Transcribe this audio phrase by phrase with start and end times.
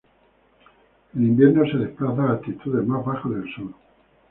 [1.13, 3.71] En invierno se desplaza a altitudes más bajas del sur.